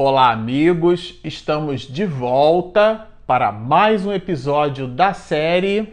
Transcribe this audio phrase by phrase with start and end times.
[0.00, 1.18] Olá, amigos!
[1.24, 5.92] Estamos de volta para mais um episódio da série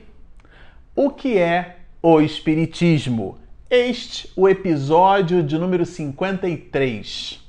[0.95, 3.39] O que é o Espiritismo?
[3.67, 7.43] Este o episódio de número 53.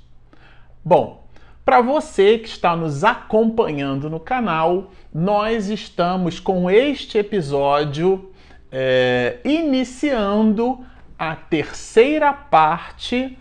[0.83, 1.27] Bom,
[1.63, 8.33] para você que está nos acompanhando no canal, nós estamos com este episódio
[8.73, 10.83] é, iniciando
[11.19, 13.37] a terceira parte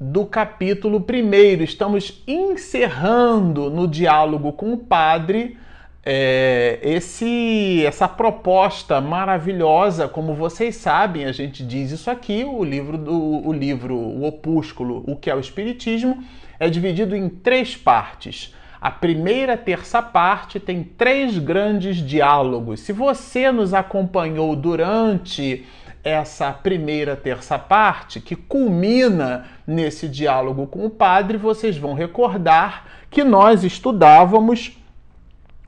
[0.00, 1.62] do capítulo 1.
[1.62, 5.58] Estamos encerrando no diálogo com o padre
[6.02, 12.96] é, esse, essa proposta maravilhosa, como vocês sabem, a gente diz isso aqui, o livro,
[12.96, 16.24] do, o livro, o opúsculo, o que é o Espiritismo,
[16.58, 18.54] é dividido em três partes.
[18.80, 22.80] A primeira terça parte tem três grandes diálogos.
[22.80, 25.66] Se você nos acompanhou durante
[26.02, 33.22] essa primeira terça parte, que culmina nesse diálogo com o padre, vocês vão recordar que
[33.22, 34.76] nós estudávamos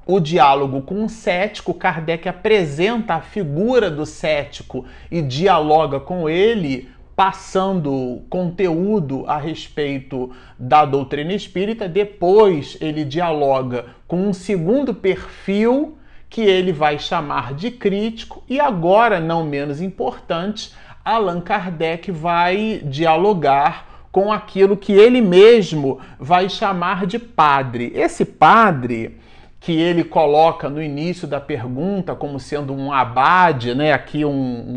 [0.07, 6.89] o diálogo com um cético, Kardec apresenta a figura do cético e dialoga com ele,
[7.15, 11.89] passando conteúdo a respeito da doutrina espírita.
[11.89, 15.97] Depois ele dialoga com um segundo perfil
[16.33, 20.73] que ele vai chamar de crítico, e agora, não menos importante,
[21.05, 27.93] Allan Kardec vai dialogar com aquilo que ele mesmo vai chamar de padre.
[27.95, 29.19] Esse padre
[29.61, 33.93] que ele coloca no início da pergunta como sendo um abade, né?
[33.93, 34.31] Aqui um,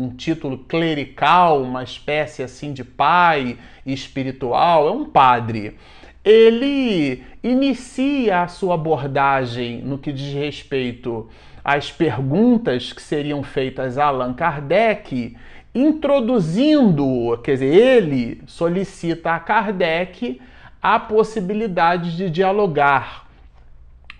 [0.04, 5.78] um, título clerical, uma espécie assim de pai espiritual, é um padre.
[6.26, 11.30] Ele inicia a sua abordagem no que diz respeito
[11.64, 15.36] às perguntas que seriam feitas a Allan Kardec,
[15.72, 20.40] introduzindo, quer dizer, ele solicita a Kardec
[20.82, 23.28] a possibilidade de dialogar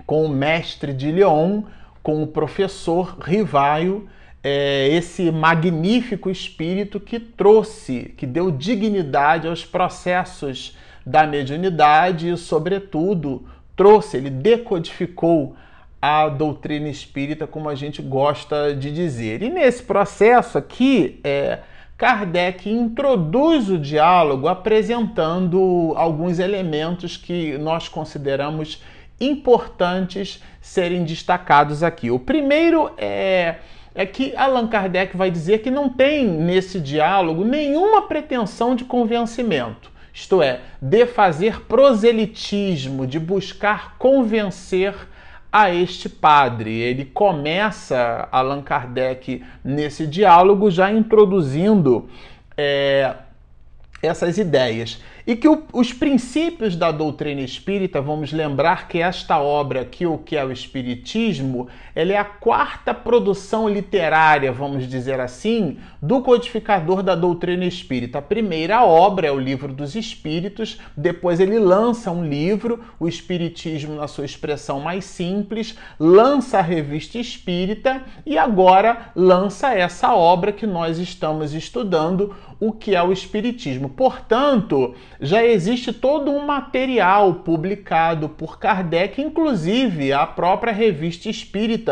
[0.06, 1.64] com o mestre de Lyon,
[2.04, 4.08] com o professor Rivaio,
[4.44, 13.46] é, esse magnífico espírito que trouxe, que deu dignidade aos processos da mediunidade e, sobretudo,
[13.76, 15.54] trouxe, ele decodificou
[16.02, 19.40] a doutrina espírita, como a gente gosta de dizer.
[19.40, 21.60] E nesse processo aqui, é,
[21.96, 28.82] Kardec introduz o diálogo apresentando alguns elementos que nós consideramos
[29.20, 32.10] importantes serem destacados aqui.
[32.10, 33.56] O primeiro é,
[33.94, 39.95] é que Allan Kardec vai dizer que não tem nesse diálogo nenhuma pretensão de convencimento
[40.16, 44.94] isto é, de fazer proselitismo, de buscar convencer
[45.52, 46.72] a este padre.
[46.72, 52.08] Ele começa, Allan Kardec, nesse diálogo, já introduzindo
[52.56, 53.14] é,
[54.00, 55.02] essas ideias.
[55.26, 60.16] E que o, os princípios da doutrina espírita, vamos lembrar que esta obra aqui, o
[60.16, 67.02] que é o Espiritismo, ela é a quarta produção literária, vamos dizer assim, do codificador
[67.02, 68.18] da doutrina espírita.
[68.18, 73.94] A primeira obra é o Livro dos Espíritos, depois ele lança um livro, o Espiritismo
[73.94, 80.66] na sua expressão mais simples, lança a Revista Espírita e agora lança essa obra que
[80.66, 83.88] nós estamos estudando, o que é o Espiritismo.
[83.88, 91.85] Portanto, já existe todo um material publicado por Kardec, inclusive a própria Revista Espírita,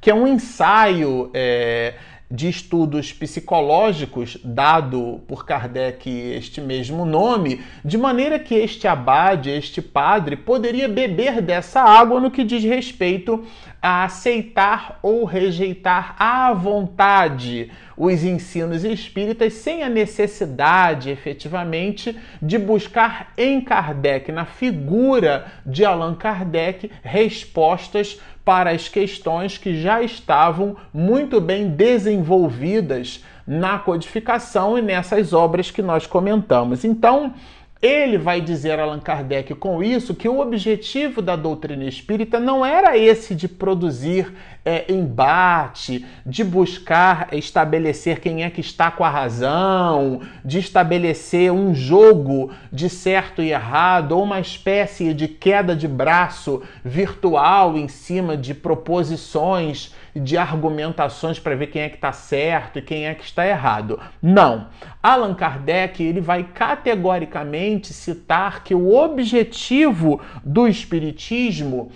[0.00, 1.30] que é um ensaio.
[1.34, 1.94] É,
[2.30, 9.80] de estudos psicológicos, dado por Kardec este mesmo nome, de maneira que este abade, este
[9.80, 13.46] padre, poderia beber dessa água no que diz respeito
[13.80, 23.32] a aceitar ou rejeitar à vontade os ensinos espíritas sem a necessidade, efetivamente, de buscar
[23.36, 31.38] em Kardec, na figura de Allan Kardec, respostas para as questões que já estavam muito
[31.38, 36.82] bem desenvolvidas na codificação e nessas obras que nós comentamos.
[36.82, 37.34] Então,
[37.82, 42.96] ele vai dizer, Allan Kardec, com isso, que o objetivo da doutrina espírita não era
[42.96, 44.32] esse de produzir
[44.68, 51.74] é, embate, de buscar estabelecer quem é que está com a razão, de estabelecer um
[51.74, 58.36] jogo de certo e errado, ou uma espécie de queda de braço virtual em cima
[58.36, 63.24] de proposições de argumentações para ver quem é que está certo e quem é que
[63.24, 63.98] está errado.
[64.20, 64.68] Não.
[65.02, 71.90] Allan Kardec ele vai categoricamente citar que o objetivo do espiritismo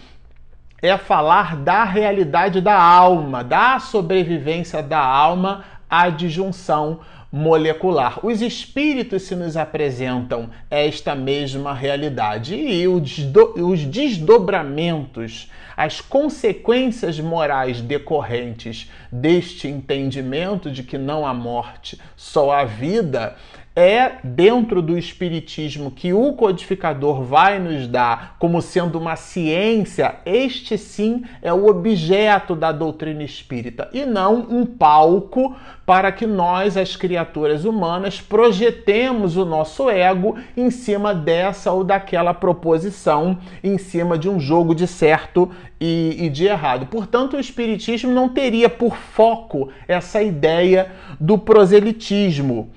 [0.83, 6.99] é falar da realidade da alma, da sobrevivência da alma à disjunção
[7.31, 8.19] molecular.
[8.27, 18.91] Os espíritos se nos apresentam esta mesma realidade e os desdobramentos, as consequências morais decorrentes
[19.11, 23.35] deste entendimento de que não há morte, só há vida,
[23.75, 30.77] é dentro do Espiritismo que o codificador vai nos dar como sendo uma ciência, este
[30.77, 36.97] sim é o objeto da doutrina espírita e não um palco para que nós, as
[36.97, 44.29] criaturas humanas, projetemos o nosso ego em cima dessa ou daquela proposição, em cima de
[44.29, 46.87] um jogo de certo e, e de errado.
[46.87, 52.71] Portanto, o Espiritismo não teria por foco essa ideia do proselitismo.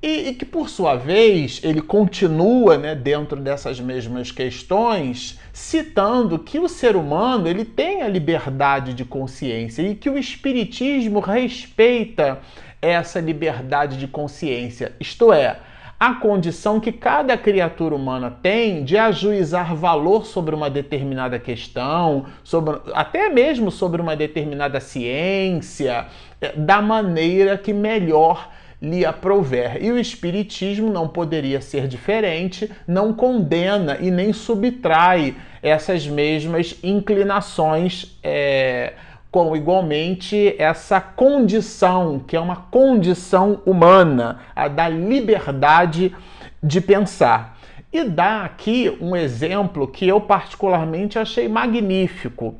[0.00, 6.60] E, e, que, por sua vez, ele continua né, dentro dessas mesmas questões, citando que
[6.60, 12.38] o ser humano ele tem a liberdade de consciência e que o Espiritismo respeita
[12.80, 15.58] essa liberdade de consciência, isto é,
[15.98, 22.78] a condição que cada criatura humana tem de ajuizar valor sobre uma determinada questão, sobre,
[22.94, 26.06] até mesmo sobre uma determinada ciência,
[26.40, 28.48] eh, da maneira que melhor
[28.80, 29.82] lhe aprouver.
[29.82, 38.18] E o Espiritismo não poderia ser diferente, não condena e nem subtrai essas mesmas inclinações.
[38.22, 38.94] É,
[39.30, 46.16] com igualmente essa condição, que é uma condição humana, a da liberdade
[46.62, 47.58] de pensar.
[47.92, 52.54] E dá aqui um exemplo que eu particularmente achei magnífico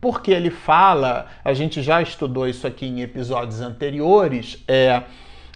[0.00, 5.02] porque ele fala, a gente já estudou isso aqui em episódios anteriores, é,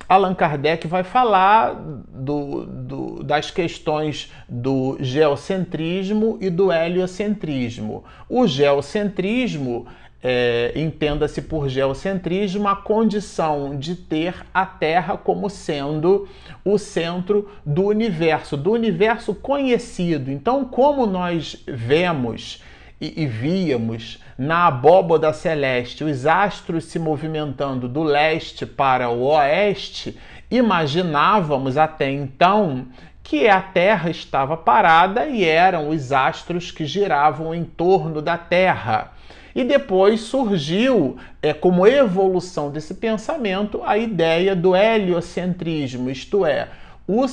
[0.09, 8.05] Allan Kardec vai falar do, do, das questões do geocentrismo e do heliocentrismo.
[8.29, 9.87] O geocentrismo,
[10.23, 16.29] é, entenda-se por geocentrismo, a condição de ter a Terra como sendo
[16.65, 20.31] o centro do universo, do universo conhecido.
[20.31, 22.63] Então, como nós vemos
[23.03, 30.17] e, e víamos na abóboda celeste os astros se movimentando do leste para o oeste,
[30.49, 32.87] imaginávamos até então
[33.21, 39.13] que a Terra estava parada e eram os astros que giravam em torno da Terra.
[39.55, 46.69] E depois surgiu, é, como evolução desse pensamento, a ideia do heliocentrismo, isto é,
[47.07, 47.27] o,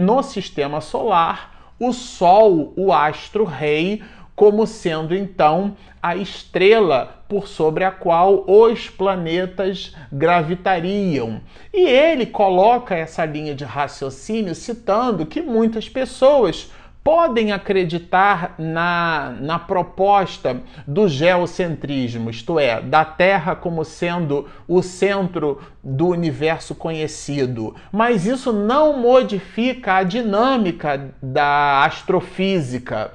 [0.00, 4.02] no sistema solar, o Sol, o astro-rei,
[4.34, 11.40] como sendo então a estrela por sobre a qual os planetas gravitariam.
[11.72, 16.70] E ele coloca essa linha de raciocínio citando que muitas pessoas
[17.04, 25.60] podem acreditar na, na proposta do geocentrismo, isto é, da Terra como sendo o centro
[25.82, 33.12] do universo conhecido, mas isso não modifica a dinâmica da astrofísica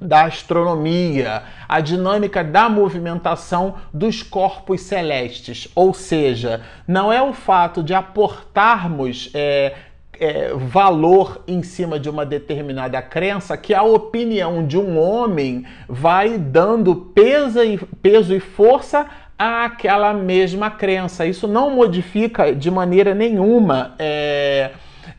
[0.00, 5.68] da astronomia, a dinâmica da movimentação dos corpos celestes.
[5.74, 9.74] Ou seja, não é o fato de aportarmos é,
[10.18, 16.38] é, valor em cima de uma determinada crença que a opinião de um homem vai
[16.38, 19.06] dando peso e, peso e força
[19.38, 21.24] àquela mesma crença.
[21.26, 24.72] Isso não modifica de maneira nenhuma é,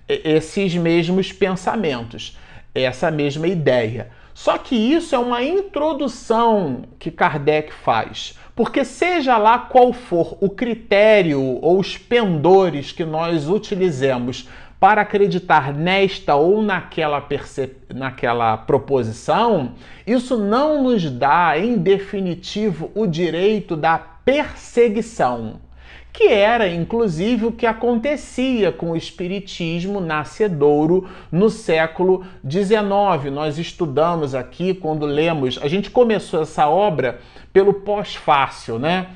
[0.08, 2.38] esses mesmos pensamentos,
[2.74, 4.10] essa mesma ideia.
[4.42, 10.50] Só que isso é uma introdução que Kardec faz, porque seja lá qual for o
[10.50, 14.48] critério ou os pendores que nós utilizemos
[14.80, 17.22] para acreditar nesta ou naquela,
[17.94, 19.74] naquela proposição,
[20.08, 25.60] isso não nos dá, em definitivo, o direito da perseguição
[26.20, 33.32] que era inclusive o que acontecia com o espiritismo nascedouro no século XIX.
[33.32, 37.22] Nós estudamos aqui quando lemos, a gente começou essa obra
[37.54, 39.12] pelo pós-fácil, né?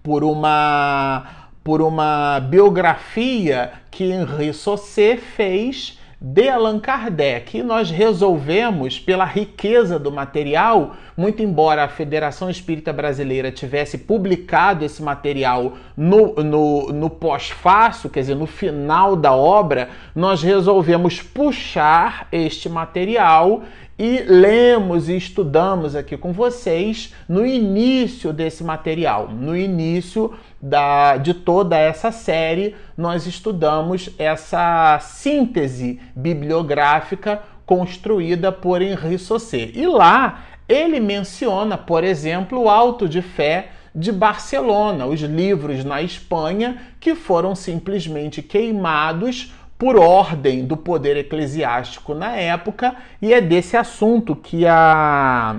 [0.00, 7.58] Por uma por uma biografia que Henri Saussure fez de Allan Kardec.
[7.58, 14.84] E nós resolvemos, pela riqueza do material, muito embora a Federação Espírita Brasileira tivesse publicado
[14.84, 22.28] esse material no, no, no pós-fácil, quer dizer, no final da obra, nós resolvemos puxar
[22.30, 23.64] este material
[24.02, 31.32] e lemos e estudamos aqui com vocês no início desse material, no início da, de
[31.32, 39.70] toda essa série, nós estudamos essa síntese bibliográfica construída por Henri Saussure.
[39.72, 46.02] E lá ele menciona, por exemplo, o Alto de Fé de Barcelona, os livros na
[46.02, 53.76] Espanha que foram simplesmente queimados por ordem do poder eclesiástico na época, e é desse
[53.76, 55.56] assunto que a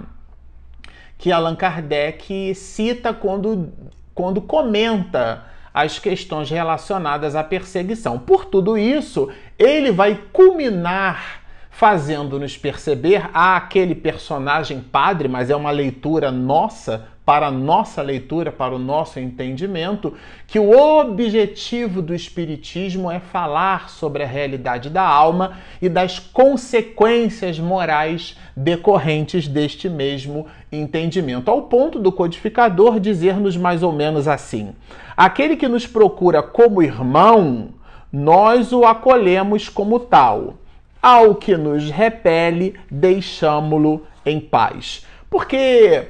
[1.18, 3.74] que Allan Kardec cita quando,
[4.16, 8.18] quando comenta as questões relacionadas à perseguição.
[8.18, 15.72] Por tudo isso, ele vai culminar fazendo-nos perceber a aquele personagem padre, mas é uma
[15.72, 20.14] leitura nossa, para a nossa leitura, para o nosso entendimento,
[20.46, 27.58] que o objetivo do Espiritismo é falar sobre a realidade da alma e das consequências
[27.60, 34.74] morais decorrentes deste mesmo entendimento, ao ponto do codificador dizer-nos mais ou menos assim:
[35.16, 37.70] aquele que nos procura como irmão,
[38.12, 40.56] nós o acolhemos como tal
[41.02, 45.06] ao que nos repele, deixamo-lo em paz.
[45.30, 46.06] Porque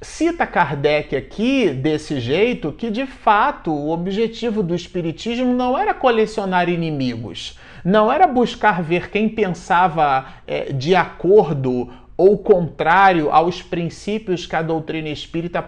[0.00, 6.68] cita Kardec aqui desse jeito que de fato o objetivo do espiritismo não era colecionar
[6.68, 14.56] inimigos, não era buscar ver quem pensava é, de acordo ou contrário aos princípios que
[14.56, 15.64] a doutrina espírita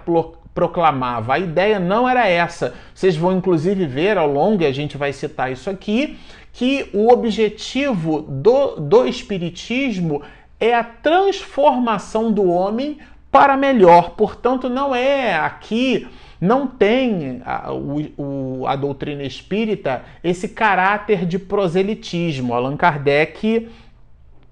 [0.53, 1.35] proclamava.
[1.35, 2.75] A ideia não era essa.
[2.93, 6.19] Vocês vão inclusive ver ao longo, e a gente vai citar isso aqui,
[6.53, 10.23] que o objetivo do, do Espiritismo
[10.59, 12.99] é a transformação do homem
[13.31, 14.11] para melhor.
[14.11, 16.07] Portanto, não é aqui,
[16.41, 22.55] não tem a, o, a doutrina espírita esse caráter de proselitismo.
[22.55, 23.69] Allan Kardec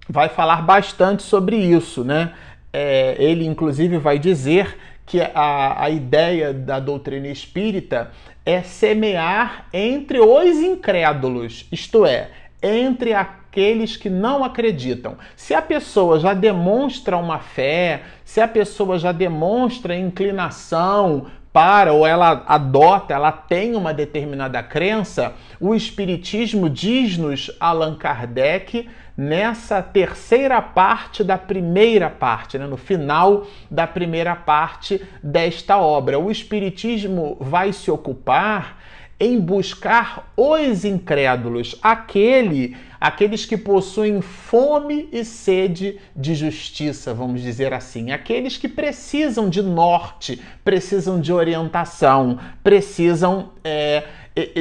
[0.08, 2.32] vai falar bastante sobre isso, né?
[2.72, 8.10] É, ele, inclusive, vai dizer que a, a ideia da doutrina espírita
[8.44, 12.30] é semear entre os incrédulos, isto é,
[12.62, 13.12] entre
[13.58, 15.16] aqueles que não acreditam.
[15.34, 22.06] Se a pessoa já demonstra uma fé, se a pessoa já demonstra inclinação para ou
[22.06, 31.24] ela adota, ela tem uma determinada crença, o Espiritismo diz-nos, Allan Kardec, nessa terceira parte
[31.24, 32.66] da primeira parte, né?
[32.66, 36.16] no final da primeira parte desta obra.
[36.16, 38.78] O Espiritismo vai se ocupar
[39.20, 47.72] em buscar os incrédulos, aquele, aqueles que possuem fome e sede de justiça, vamos dizer
[47.72, 54.04] assim, aqueles que precisam de norte, precisam de orientação, precisam é,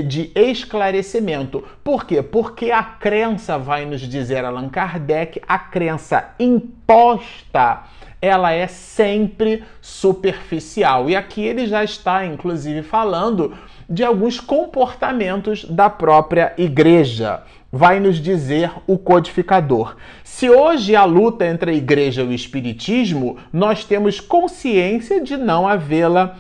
[0.06, 1.64] de esclarecimento.
[1.84, 2.22] Por quê?
[2.22, 7.84] Porque a crença, vai nos dizer Allan Kardec, a crença imposta,
[8.22, 11.10] ela é sempre superficial.
[11.10, 13.56] E aqui ele já está, inclusive, falando
[13.90, 17.44] de alguns comportamentos da própria igreja.
[17.72, 19.96] Vai nos dizer o codificador.
[20.24, 25.68] Se hoje a luta entre a igreja e o espiritismo, nós temos consciência de não
[25.68, 26.38] havê-la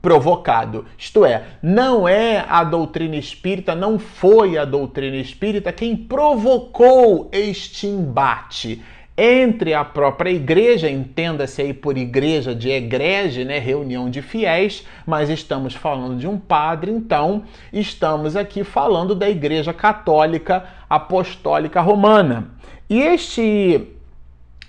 [0.00, 0.86] provocado.
[0.96, 7.86] Isto é, não é a doutrina espírita, não foi a doutrina espírita quem provocou este
[7.86, 8.82] embate
[9.20, 15.28] entre a própria igreja, entenda-se aí por igreja de egrege, né, reunião de fiéis, mas
[15.28, 22.52] estamos falando de um padre, então estamos aqui falando da igreja católica apostólica romana.
[22.88, 23.88] E este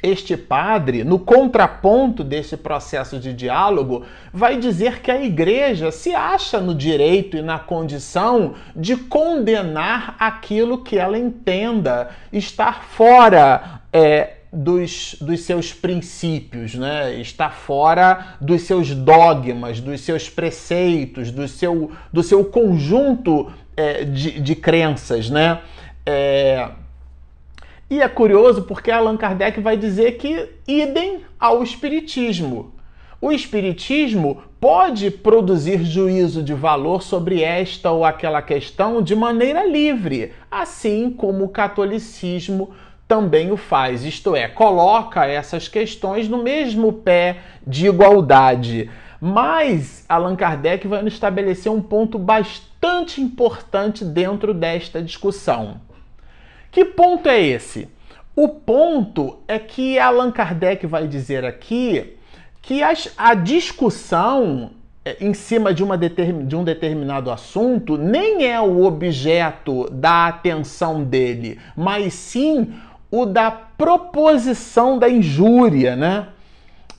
[0.02, 6.62] este padre, no contraponto desse processo de diálogo, vai dizer que a igreja se acha
[6.62, 15.16] no direito e na condição de condenar aquilo que ela entenda estar fora é, dos,
[15.22, 17.20] dos seus princípios, né?
[17.20, 24.40] está fora dos seus dogmas, dos seus preceitos, do seu, do seu conjunto é, de,
[24.40, 25.30] de crenças.
[25.30, 25.60] Né?
[26.06, 26.70] É,
[27.90, 32.74] e é curioso porque Allan Kardec vai dizer que idem ao Espiritismo.
[33.22, 40.32] O Espiritismo pode produzir juízo de valor sobre esta ou aquela questão de maneira livre,
[40.50, 42.70] assim como o catolicismo
[43.10, 48.88] também o faz, isto é, coloca essas questões no mesmo pé de igualdade.
[49.20, 55.82] Mas Allan Kardec vai nos estabelecer um ponto bastante importante dentro desta discussão.
[56.70, 57.90] Que ponto é esse?
[58.36, 62.16] O ponto é que Allan Kardec vai dizer aqui
[62.62, 64.70] que as, a discussão
[65.04, 71.04] é, em cima de, uma de um determinado assunto nem é o objeto da atenção
[71.04, 72.72] dele, mas sim
[73.12, 76.28] o da proposição da injúria, né?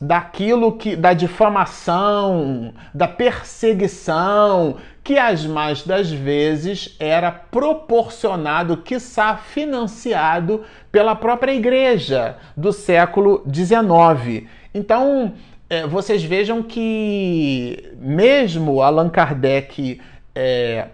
[0.00, 10.64] Daquilo que da difamação, da perseguição, que as mais das vezes era proporcionado, quiçá financiado
[10.90, 14.48] pela própria igreja do século XIX.
[14.72, 15.34] Então,
[15.68, 20.00] é, vocês vejam que mesmo Allan Kardec
[20.34, 20.86] é,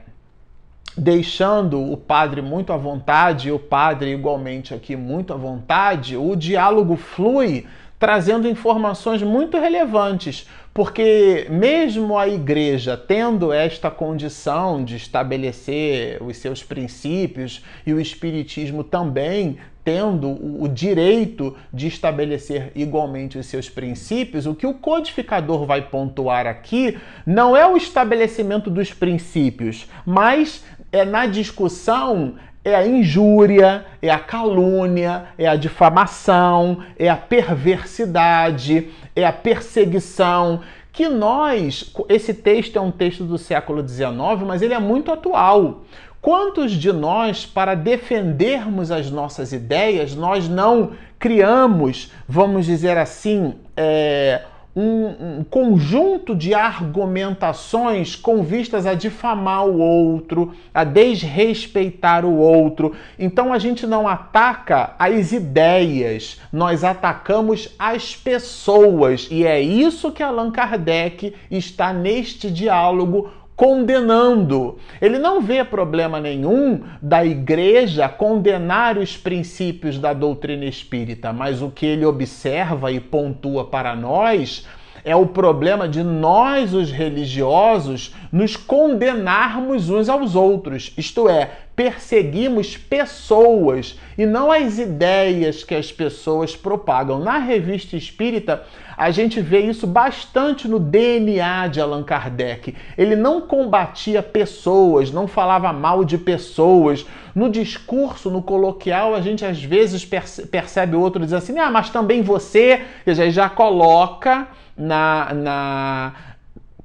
[0.97, 6.35] deixando o padre muito à vontade e o padre igualmente aqui muito à vontade, o
[6.35, 7.67] diálogo flui
[7.99, 16.63] trazendo informações muito relevantes, porque mesmo a igreja tendo esta condição de estabelecer os seus
[16.63, 24.53] princípios e o espiritismo também tendo o direito de estabelecer igualmente os seus princípios, o
[24.53, 31.27] que o codificador vai pontuar aqui não é o estabelecimento dos princípios, mas é na
[31.27, 32.35] discussão
[32.67, 40.63] é a injúria, é a calúnia, é a difamação, é a perversidade, é a perseguição.
[40.93, 44.11] Que nós, esse texto é um texto do século XIX,
[44.45, 45.85] mas ele é muito atual.
[46.21, 50.91] Quantos de nós, para defendermos as nossas ideias, nós não
[51.21, 54.43] criamos, vamos dizer assim, é,
[54.77, 62.95] um, um, conjunto de argumentações com vistas a difamar o outro, a desrespeitar o outro.
[63.19, 69.29] Então a gente não ataca as ideias, nós atacamos as pessoas.
[69.31, 74.79] E é isso que Allan Kardec está neste diálogo condenando.
[75.01, 81.71] Ele não vê problema nenhum da igreja condenar os princípios da doutrina espírita, mas o
[81.71, 84.67] que ele observa e pontua para nós
[85.07, 92.77] é o problema de nós, os religiosos, nos condenarmos uns aos outros, isto é, perseguimos
[92.77, 97.21] pessoas e não as ideias que as pessoas propagam.
[97.21, 98.65] Na revista espírita,
[98.97, 102.75] a gente vê isso bastante no DNA de Allan Kardec.
[102.97, 107.05] Ele não combatia pessoas, não falava mal de pessoas.
[107.35, 110.05] No discurso, no coloquial, a gente às vezes
[110.51, 116.13] percebe outro dizer assim: ah, mas também você, já, já coloca na, na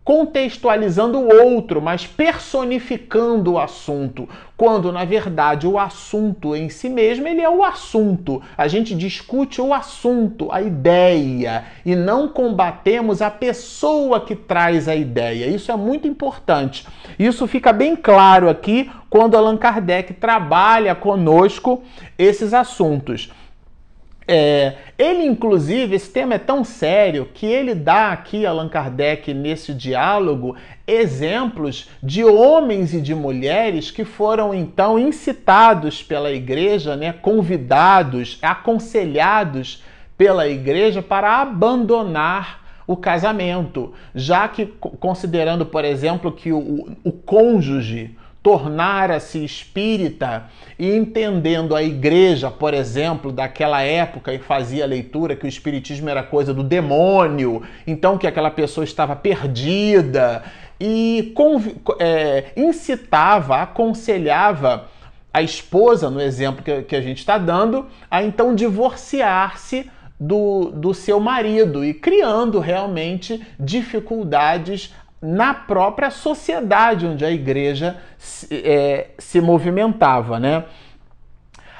[0.03, 7.27] contextualizando o outro, mas personificando o assunto, quando na verdade o assunto em si mesmo
[7.27, 8.41] ele é o assunto.
[8.57, 14.95] A gente discute o assunto, a ideia e não combatemos a pessoa que traz a
[14.95, 15.45] ideia.
[15.45, 16.87] Isso é muito importante.
[17.19, 21.83] Isso fica bem claro aqui quando Allan Kardec trabalha conosco
[22.17, 23.31] esses assuntos.
[24.33, 29.73] É, ele, inclusive, esse tema é tão sério que ele dá aqui, Allan Kardec, nesse
[29.73, 30.55] diálogo,
[30.87, 39.83] exemplos de homens e de mulheres que foram então incitados pela igreja, né, convidados, aconselhados
[40.17, 48.15] pela igreja para abandonar o casamento, já que, considerando, por exemplo, que o, o cônjuge
[48.43, 50.45] tornara-se espírita
[50.77, 56.09] e entendendo a igreja, por exemplo, daquela época e fazia a leitura que o espiritismo
[56.09, 60.43] era coisa do demônio, então que aquela pessoa estava perdida
[60.79, 61.33] e
[61.99, 64.87] é, incitava, aconselhava
[65.31, 70.93] a esposa, no exemplo que, que a gente está dando, a então divorciar-se do, do
[70.93, 79.39] seu marido e criando realmente dificuldades na própria sociedade onde a igreja se, é, se
[79.39, 80.65] movimentava, né?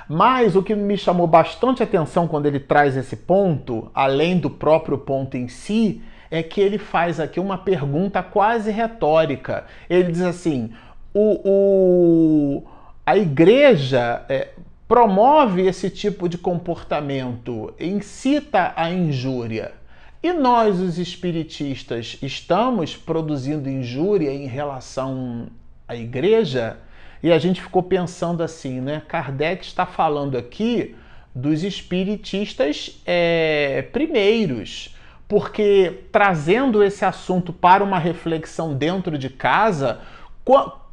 [0.07, 4.97] Mas o que me chamou bastante atenção quando ele traz esse ponto, além do próprio
[4.97, 9.65] ponto em si, é que ele faz aqui uma pergunta quase retórica.
[9.89, 10.71] Ele diz assim:
[11.13, 12.63] o, o
[13.05, 14.49] a igreja é,
[14.87, 19.71] promove esse tipo de comportamento, incita a injúria.
[20.23, 25.47] E nós, os espiritistas, estamos produzindo injúria em relação
[25.87, 26.77] à igreja?
[27.23, 29.01] E a gente ficou pensando assim, né?
[29.07, 30.95] Kardec está falando aqui
[31.33, 34.95] dos espiritistas é, primeiros,
[35.27, 40.01] porque trazendo esse assunto para uma reflexão dentro de casa,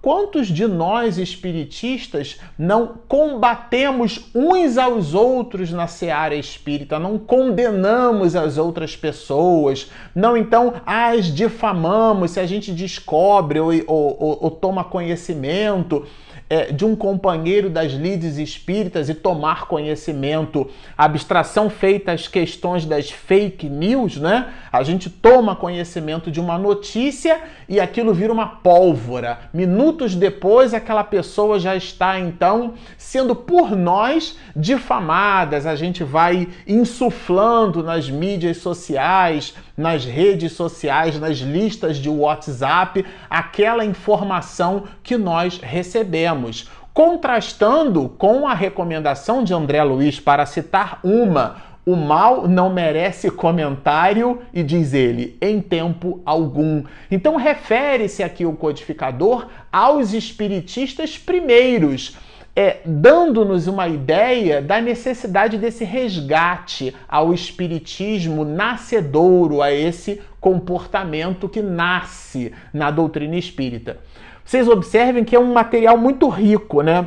[0.08, 8.56] Quantos de nós espiritistas não combatemos uns aos outros na seara espírita, não condenamos as
[8.56, 12.30] outras pessoas, não então as difamamos?
[12.30, 16.06] Se a gente descobre ou, ou, ou, ou toma conhecimento
[16.50, 23.10] é, de um companheiro das lides espíritas e tomar conhecimento, abstração feita às questões das
[23.10, 24.52] fake news, né?
[24.72, 29.38] A gente toma conhecimento de uma notícia e aquilo vira uma pólvora.
[29.52, 35.66] Minutos depois, aquela pessoa já está então sendo por nós difamadas.
[35.66, 43.84] A gente vai insuflando nas mídias sociais, nas redes sociais, nas listas de WhatsApp, aquela
[43.84, 46.70] informação que nós recebemos.
[46.94, 54.42] Contrastando com a recomendação de André Luiz para citar uma o mal não merece comentário,
[54.52, 56.84] e diz ele, em tempo algum.
[57.10, 62.14] Então, refere-se aqui o codificador aos espiritistas primeiros.
[62.54, 71.62] É, dando-nos uma ideia da necessidade desse resgate ao espiritismo nascedouro, a esse comportamento que
[71.62, 73.96] nasce na doutrina espírita.
[74.44, 77.06] Vocês observem que é um material muito rico, né?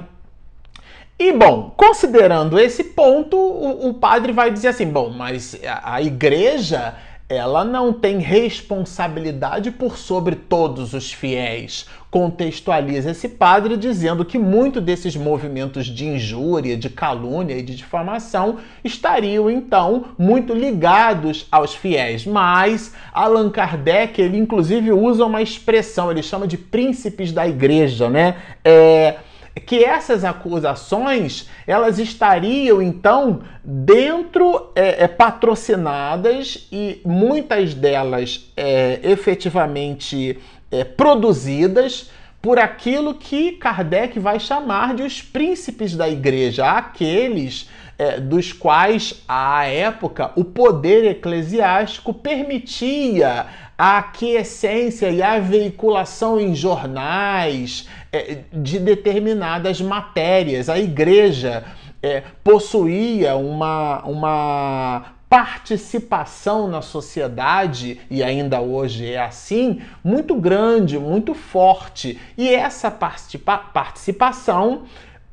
[1.23, 6.01] E bom, considerando esse ponto, o, o padre vai dizer assim: bom, mas a, a
[6.01, 6.95] igreja
[7.29, 11.85] ela não tem responsabilidade por sobre todos os fiéis.
[12.09, 18.57] Contextualiza esse padre dizendo que muito desses movimentos de injúria, de calúnia e de difamação
[18.83, 22.25] estariam então muito ligados aos fiéis.
[22.25, 28.37] Mas Allan Kardec, ele inclusive usa uma expressão, ele chama de príncipes da igreja, né?
[28.65, 29.17] É,
[29.59, 40.39] que essas acusações elas estariam então dentro é, é, patrocinadas e muitas delas é, efetivamente
[40.71, 42.09] é, produzidas
[42.41, 49.21] por aquilo que Kardec vai chamar de os príncipes da igreja, aqueles é, dos quais,
[49.27, 53.45] à época, o poder eclesiástico permitia
[53.81, 60.69] a aquiescência e a veiculação em jornais é, de determinadas matérias.
[60.69, 61.63] A igreja
[61.99, 71.33] é, possuía uma, uma participação na sociedade, e ainda hoje é assim, muito grande, muito
[71.33, 72.19] forte.
[72.37, 74.83] E essa participa participação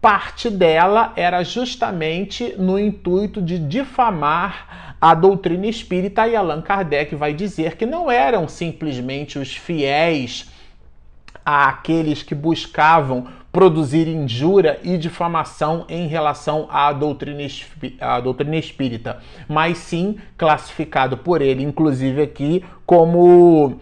[0.00, 7.32] parte dela era justamente no intuito de difamar a doutrina espírita e Allan Kardec vai
[7.32, 10.50] dizer que não eram simplesmente os fiéis
[11.44, 17.46] àqueles que buscavam produzir injúria e difamação em relação à doutrina,
[18.00, 23.80] à doutrina espírita, mas sim classificado por ele, inclusive aqui, como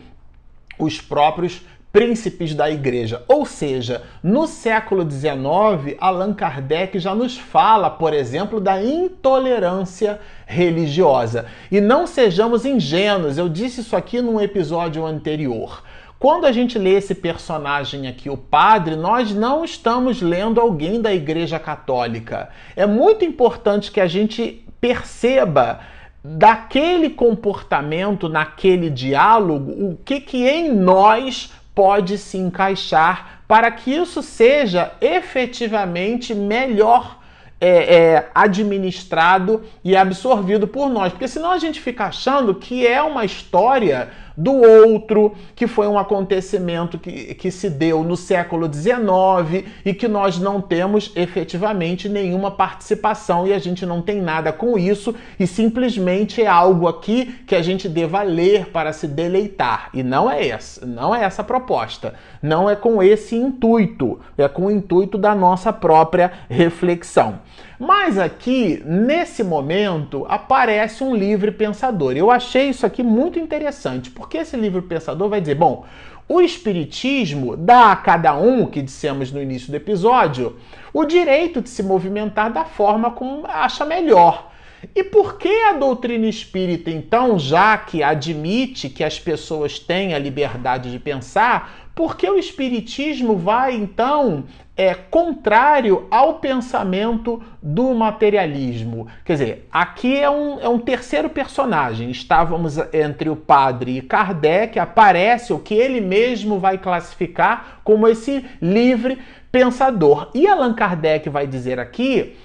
[0.78, 1.62] os próprios
[1.96, 3.22] príncipes da igreja.
[3.26, 11.46] Ou seja, no século XIX, Allan Kardec já nos fala, por exemplo, da intolerância religiosa.
[11.72, 15.82] E não sejamos ingênuos, eu disse isso aqui num episódio anterior.
[16.18, 21.14] Quando a gente lê esse personagem aqui, o padre, nós não estamos lendo alguém da
[21.14, 22.50] Igreja Católica.
[22.76, 25.80] É muito importante que a gente perceba
[26.22, 34.22] daquele comportamento, naquele diálogo, o que que em nós pode se encaixar para que isso
[34.22, 37.18] seja efetivamente melhor
[37.60, 41.12] é, é, administrado e absorvido por nós.
[41.12, 45.98] Porque senão a gente fica achando que é uma história do outro, que foi um
[45.98, 52.50] acontecimento que, que se deu no século XIX e que nós não temos efetivamente nenhuma
[52.50, 57.54] participação e a gente não tem nada com isso e simplesmente é algo aqui que
[57.54, 59.90] a gente deva ler para se deleitar.
[59.94, 62.14] E não é essa, não é essa a proposta.
[62.42, 67.40] Não é com esse intuito, é com o intuito da nossa própria reflexão.
[67.78, 72.16] Mas aqui, nesse momento, aparece um livre pensador.
[72.16, 75.84] Eu achei isso aqui muito interessante, porque esse livre pensador vai dizer: bom,
[76.28, 80.56] o Espiritismo dá a cada um, que dissemos no início do episódio,
[80.92, 84.50] o direito de se movimentar da forma como acha melhor.
[84.94, 90.18] E por que a doutrina espírita, então, já que admite que as pessoas têm a
[90.18, 94.44] liberdade de pensar, por que o Espiritismo vai, então,
[94.76, 99.08] é contrário ao pensamento do materialismo.
[99.24, 102.10] Quer dizer, aqui é um, é um terceiro personagem.
[102.10, 108.44] Estávamos entre o padre e Kardec, aparece o que ele mesmo vai classificar como esse
[108.60, 109.18] livre
[109.50, 110.30] pensador.
[110.34, 112.36] E Allan Kardec vai dizer aqui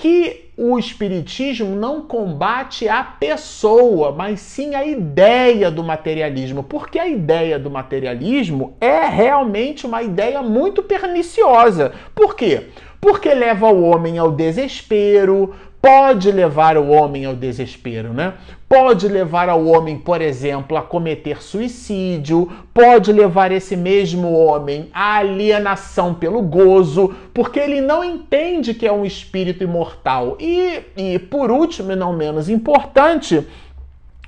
[0.00, 7.06] que o Espiritismo não combate a pessoa, mas sim a ideia do materialismo, porque a
[7.06, 11.92] ideia do materialismo é realmente uma ideia muito perniciosa.
[12.14, 12.68] Por quê?
[12.98, 18.32] Porque leva o homem ao desespero, pode levar o homem ao desespero, né?
[18.72, 25.16] Pode levar ao homem, por exemplo, a cometer suicídio, pode levar esse mesmo homem à
[25.16, 30.36] alienação pelo gozo, porque ele não entende que é um espírito imortal.
[30.38, 33.44] E, e por último, e não menos importante,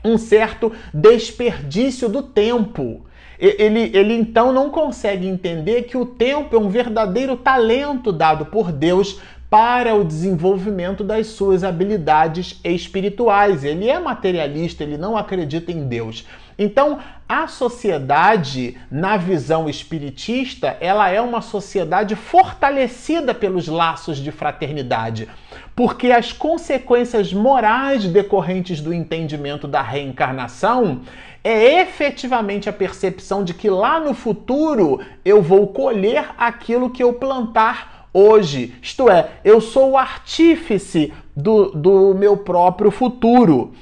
[0.05, 3.07] um certo desperdício do tempo.
[3.39, 8.73] Ele, ele então não consegue entender que o tempo é um verdadeiro talento dado por
[8.73, 9.21] Deus
[9.53, 13.65] para o desenvolvimento das suas habilidades espirituais.
[13.65, 16.27] Ele é materialista, ele não acredita em Deus.
[16.59, 25.29] Então, a sociedade, na visão espiritista, ela é uma sociedade fortalecida pelos laços de fraternidade.
[25.75, 31.01] porque as consequências morais decorrentes do entendimento da reencarnação
[31.43, 37.15] é efetivamente a percepção de que lá no futuro eu vou colher aquilo que eu
[37.15, 38.75] plantar hoje.
[38.83, 43.73] Isto é, eu sou o artífice do, do meu próprio futuro.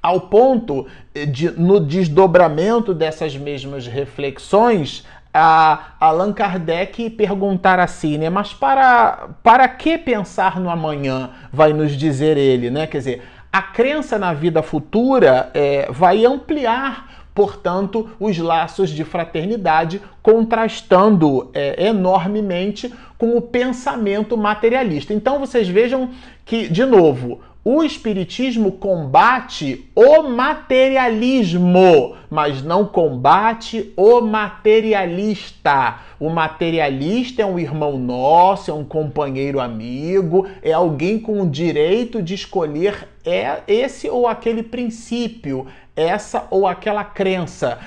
[0.00, 0.86] Ao ponto
[1.26, 8.30] de, no desdobramento dessas mesmas reflexões, a Allan Kardec perguntar assim, né?
[8.30, 11.30] Mas para, para que pensar no amanhã?
[11.52, 12.86] Vai nos dizer ele, né?
[12.86, 20.00] Quer dizer, a crença na vida futura é, vai ampliar, portanto, os laços de fraternidade,
[20.22, 25.12] contrastando é, enormemente com o pensamento materialista.
[25.12, 26.10] Então vocês vejam
[26.46, 35.98] que, de novo, o Espiritismo combate o materialismo, mas não combate o materialista.
[36.18, 42.22] O materialista é um irmão nosso, é um companheiro amigo, é alguém com o direito
[42.22, 47.78] de escolher é esse ou aquele princípio, essa ou aquela crença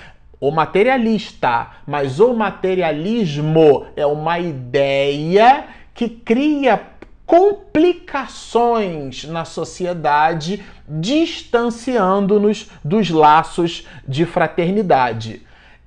[0.41, 6.82] o materialista, mas o materialismo é uma ideia que cria
[7.27, 15.43] complicações na sociedade, distanciando-nos dos laços de fraternidade.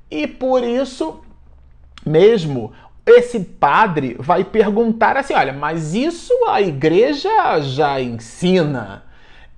[0.08, 1.20] E por isso
[2.06, 2.72] mesmo,
[3.04, 9.02] esse padre vai perguntar assim: olha, mas isso a igreja já ensina.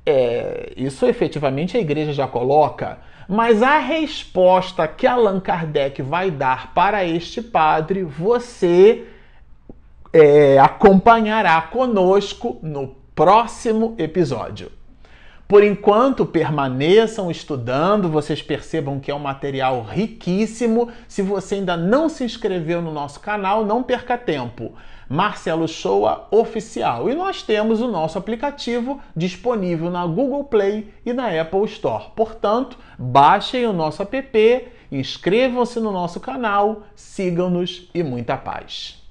[0.05, 2.99] É, isso efetivamente a igreja já coloca.
[3.29, 9.05] Mas a resposta que Allan Kardec vai dar para este padre, você
[10.13, 14.71] é, acompanhará conosco no próximo episódio.
[15.49, 20.91] Por enquanto, permaneçam estudando, vocês percebam que é um material riquíssimo.
[21.07, 24.75] Se você ainda não se inscreveu no nosso canal, não perca tempo.
[25.09, 27.09] Marcelo Shoa Oficial.
[27.09, 32.07] E nós temos o nosso aplicativo disponível na Google Play e na Apple Store.
[32.15, 39.03] Portanto, baixem o nosso app, inscrevam-se no nosso canal, sigam-nos e muita paz.